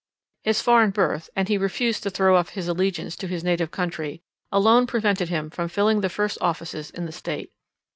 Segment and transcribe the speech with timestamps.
[0.43, 4.23] His foreign birth, and he refused to throw off his allegiance to his native country,
[4.51, 7.51] alone prevented him from filling the first offices in the state.